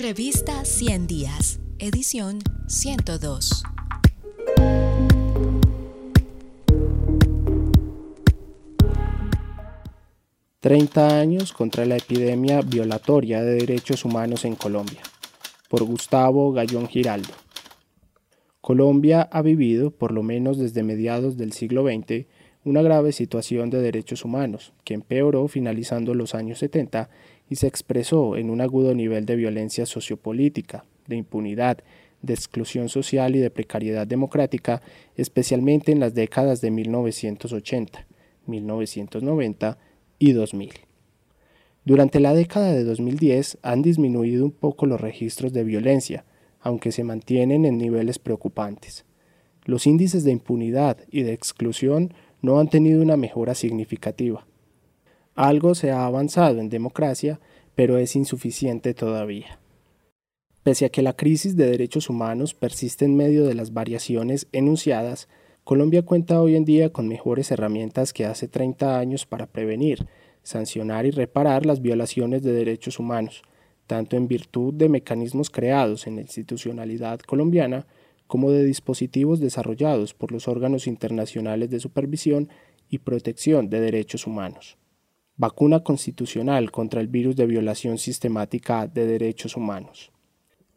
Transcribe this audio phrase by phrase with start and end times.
[0.00, 3.64] Revista 100 Días, edición 102.
[10.60, 15.02] Treinta años contra la epidemia violatoria de derechos humanos en Colombia,
[15.68, 17.34] por Gustavo Gallón Giraldo.
[18.62, 22.24] Colombia ha vivido, por lo menos desde mediados del siglo XX,
[22.64, 27.08] una grave situación de derechos humanos, que empeoró finalizando los años 70
[27.48, 31.78] y se expresó en un agudo nivel de violencia sociopolítica, de impunidad,
[32.22, 34.82] de exclusión social y de precariedad democrática,
[35.16, 38.06] especialmente en las décadas de 1980,
[38.46, 39.78] 1990
[40.18, 40.70] y 2000.
[41.84, 46.24] Durante la década de 2010 han disminuido un poco los registros de violencia,
[46.60, 49.06] aunque se mantienen en niveles preocupantes.
[49.64, 54.46] Los índices de impunidad y de exclusión no han tenido una mejora significativa.
[55.34, 57.40] Algo se ha avanzado en democracia,
[57.74, 59.58] pero es insuficiente todavía.
[60.62, 65.28] Pese a que la crisis de derechos humanos persiste en medio de las variaciones enunciadas,
[65.64, 70.06] Colombia cuenta hoy en día con mejores herramientas que hace 30 años para prevenir,
[70.42, 73.42] sancionar y reparar las violaciones de derechos humanos,
[73.86, 77.86] tanto en virtud de mecanismos creados en la institucionalidad colombiana
[78.30, 82.48] como de dispositivos desarrollados por los órganos internacionales de supervisión
[82.88, 84.78] y protección de derechos humanos.
[85.36, 90.12] Vacuna constitucional contra el virus de violación sistemática de derechos humanos.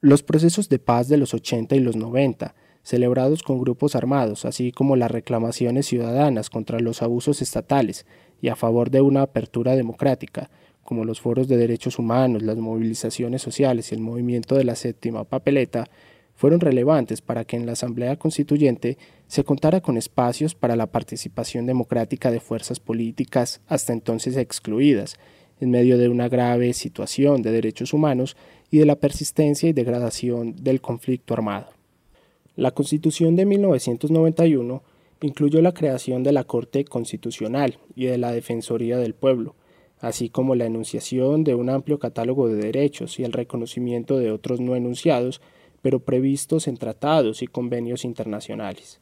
[0.00, 4.70] Los procesos de paz de los 80 y los 90, celebrados con grupos armados, así
[4.70, 8.06] como las reclamaciones ciudadanas contra los abusos estatales
[8.40, 10.50] y a favor de una apertura democrática,
[10.84, 15.24] como los foros de derechos humanos, las movilizaciones sociales y el movimiento de la séptima
[15.24, 15.90] papeleta,
[16.40, 18.96] fueron relevantes para que en la Asamblea Constituyente
[19.26, 25.18] se contara con espacios para la participación democrática de fuerzas políticas hasta entonces excluidas,
[25.60, 28.38] en medio de una grave situación de derechos humanos
[28.70, 31.66] y de la persistencia y degradación del conflicto armado.
[32.56, 34.82] La Constitución de 1991
[35.20, 39.56] incluyó la creación de la Corte Constitucional y de la Defensoría del Pueblo,
[39.98, 44.58] así como la enunciación de un amplio catálogo de derechos y el reconocimiento de otros
[44.58, 45.42] no enunciados
[45.82, 49.00] pero previstos en tratados y convenios internacionales.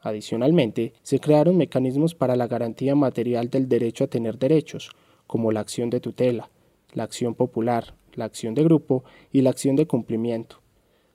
[0.00, 4.90] Adicionalmente, se crearon mecanismos para la garantía material del derecho a tener derechos,
[5.26, 6.50] como la acción de tutela,
[6.92, 10.60] la acción popular, la acción de grupo y la acción de cumplimiento.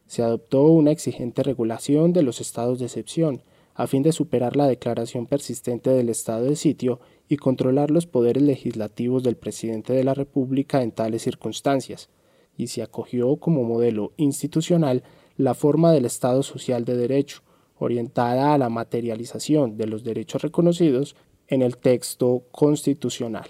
[0.07, 3.41] Se adoptó una exigente regulación de los estados de excepción,
[3.75, 6.99] a fin de superar la declaración persistente del estado de sitio
[7.29, 12.09] y controlar los poderes legislativos del presidente de la República en tales circunstancias,
[12.57, 15.03] y se acogió como modelo institucional
[15.38, 17.44] la forma del Estado social de derecho,
[17.78, 21.16] orientada a la materialización de los derechos reconocidos
[21.47, 23.50] en el texto constitucional.